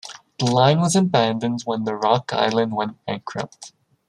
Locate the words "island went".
2.33-3.05